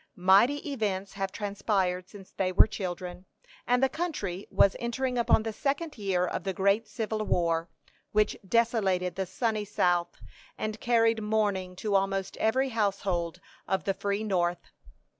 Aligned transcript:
Mighty 0.15 0.67
events 0.67 1.13
had 1.13 1.31
transpired 1.31 2.09
since 2.09 2.31
they 2.31 2.51
were 2.51 2.65
children, 2.65 3.27
and 3.67 3.83
the 3.83 3.87
country 3.87 4.47
was 4.49 4.75
entering 4.79 5.15
upon 5.15 5.43
the 5.43 5.53
second 5.53 5.95
year 5.95 6.25
of 6.25 6.43
the 6.43 6.53
great 6.55 6.87
civil 6.87 7.23
war, 7.23 7.69
which 8.11 8.35
desolated 8.43 9.13
the 9.13 9.27
sunny 9.27 9.63
South, 9.63 10.19
and 10.57 10.81
carried 10.81 11.21
mourning 11.21 11.75
to 11.75 11.93
almost 11.93 12.35
every 12.37 12.69
household 12.69 13.41
of 13.67 13.83
the 13.83 13.93
free 13.93 14.23
North. 14.23 14.71